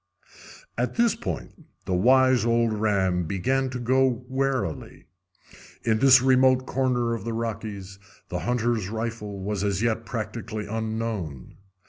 At 0.79 0.95
this 0.95 1.13
point 1.13 1.67
the 1.85 1.93
wise 1.93 2.43
old 2.43 2.73
ram 2.73 3.25
began 3.25 3.69
to 3.69 3.77
go 3.77 4.07
warily. 4.27 5.05
In 5.83 5.99
this 5.99 6.23
remote 6.23 6.65
corner 6.65 7.13
of 7.13 7.23
the 7.23 7.33
Rockies 7.33 7.99
the 8.29 8.39
hunter's 8.39 8.89
rifle 8.89 9.37
was 9.41 9.63
as 9.63 9.83
yet 9.83 10.03
practically 10.03 10.65
unknown. 10.65 11.57